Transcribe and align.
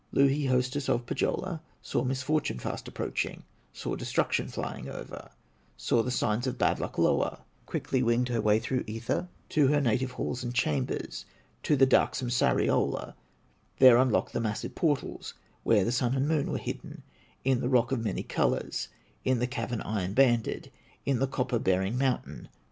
Louhi, 0.11 0.45
hostess 0.47 0.89
of 0.89 1.05
Pohyola, 1.05 1.61
Saw 1.83 2.03
misfortune 2.03 2.57
fast 2.57 2.87
approaching, 2.87 3.43
Saw 3.71 3.95
destruction 3.95 4.47
flying 4.47 4.89
over, 4.89 5.29
Saw 5.77 6.01
the 6.01 6.09
signs 6.09 6.47
of 6.47 6.57
bad 6.57 6.79
luck 6.79 6.97
lower; 6.97 7.41
Quickly 7.67 8.01
winged 8.01 8.27
her 8.29 8.41
way 8.41 8.57
through 8.57 8.83
ether 8.87 9.27
To 9.49 9.67
her 9.67 9.79
native 9.79 10.13
halls 10.13 10.43
and 10.43 10.55
chambers, 10.55 11.25
To 11.61 11.75
the 11.75 11.85
darksome 11.85 12.31
Sariola, 12.31 13.13
There 13.77 13.97
unlocked 13.97 14.33
the 14.33 14.39
massive 14.41 14.73
portals 14.73 15.35
Where 15.61 15.85
the 15.85 15.91
Sun 15.91 16.15
and 16.15 16.27
Moon 16.27 16.51
were 16.51 16.57
hidden, 16.57 17.03
In 17.45 17.59
the 17.61 17.69
rock 17.69 17.91
of 17.91 18.03
many 18.03 18.23
colors, 18.23 18.87
In 19.23 19.37
the 19.37 19.45
cavern 19.45 19.81
iron 19.81 20.15
banded, 20.15 20.71
In 21.05 21.19
the 21.19 21.27
copper 21.27 21.59
bearing 21.59 21.95
mountain. 21.99 22.49